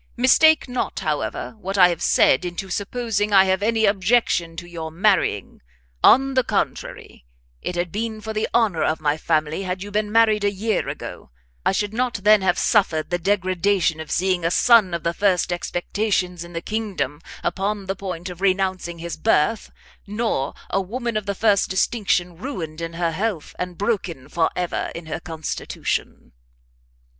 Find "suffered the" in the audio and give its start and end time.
12.57-13.19